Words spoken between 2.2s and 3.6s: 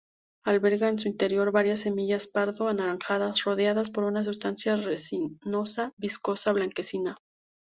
pardo-anaranjadas,